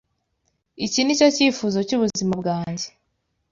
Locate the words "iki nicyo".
0.85-1.27